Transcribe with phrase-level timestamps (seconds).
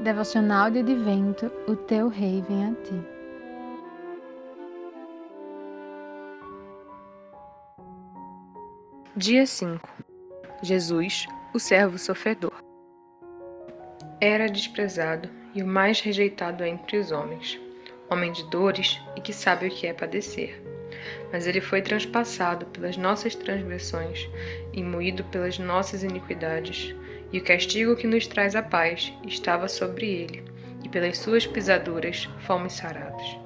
[0.00, 3.16] Devocional de Advento, o teu rei vem a ti.
[9.16, 9.88] Dia 5.
[10.62, 12.52] Jesus, o servo sofredor.
[14.20, 17.58] Era desprezado e o mais rejeitado entre os homens,
[18.10, 20.62] homem de dores e que sabe o que é padecer.
[21.32, 24.28] Mas ele foi transpassado pelas nossas transgressões
[24.72, 26.94] e moído pelas nossas iniquidades
[27.32, 30.44] e o castigo que nos traz a paz estava sobre ele,
[30.84, 33.38] e pelas suas pisaduras fomos sarados.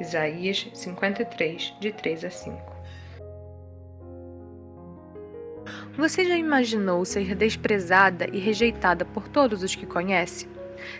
[0.00, 2.78] Isaías 53, de 3 a 5.
[5.96, 10.48] Você já imaginou ser desprezada e rejeitada por todos os que conhece?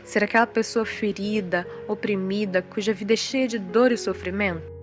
[0.03, 4.78] Ser aquela pessoa ferida, oprimida, cuja vida é cheia de dor e sofrimento?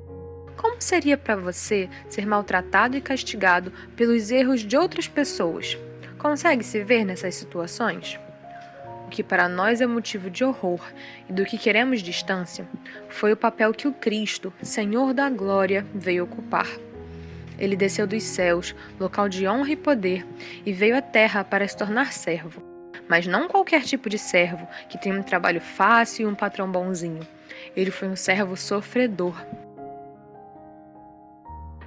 [0.86, 5.76] Seria para você ser maltratado e castigado pelos erros de outras pessoas?
[6.20, 8.20] Consegue se ver nessas situações?
[9.04, 10.80] O que para nós é motivo de horror
[11.28, 12.68] e do que queremos distância
[13.10, 16.68] foi o papel que o Cristo, Senhor da Glória, veio ocupar.
[17.58, 20.24] Ele desceu dos céus, local de honra e poder,
[20.64, 22.62] e veio à terra para se tornar servo.
[23.10, 27.28] Mas não qualquer tipo de servo que tem um trabalho fácil e um patrão bonzinho.
[27.76, 29.36] Ele foi um servo sofredor.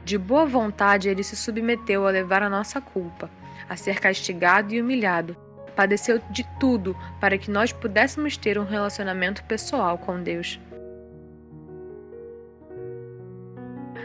[0.08, 3.30] De boa vontade, ele se submeteu a levar a nossa culpa
[3.68, 5.36] a ser castigado e humilhado.
[5.76, 10.58] Padeceu de tudo para que nós pudéssemos ter um relacionamento pessoal com Deus.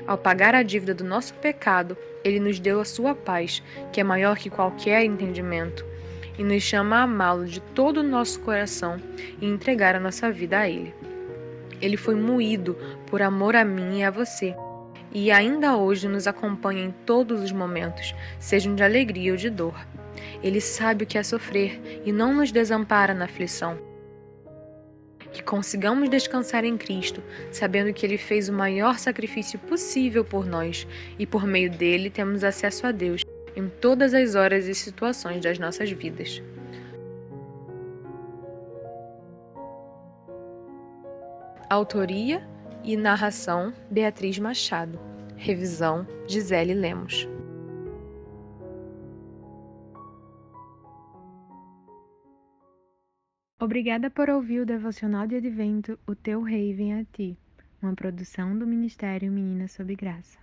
[0.05, 4.03] Ao pagar a dívida do nosso pecado, ele nos deu a sua paz, que é
[4.03, 5.85] maior que qualquer entendimento,
[6.37, 8.97] e nos chama a amá-lo de todo o nosso coração
[9.39, 10.93] e entregar a nossa vida a ele.
[11.79, 14.53] Ele foi moído por amor a mim e a você
[15.13, 19.75] e ainda hoje nos acompanha em todos os momentos, sejam de alegria ou de dor.
[20.41, 23.77] Ele sabe o que é sofrer e não nos desampara na aflição.
[25.31, 30.87] Que consigamos descansar em Cristo, sabendo que Ele fez o maior sacrifício possível por nós
[31.17, 33.23] e por meio dele temos acesso a Deus
[33.55, 36.41] em todas as horas e situações das nossas vidas.
[41.69, 42.47] Autoria
[42.83, 44.99] e narração Beatriz Machado.
[45.37, 47.27] Revisão Gisele Lemos.
[53.59, 57.37] Obrigada por ouvir o devocional de advento O Teu Rei Vem a Ti,
[57.81, 60.42] uma produção do Ministério Menina Sob Graça.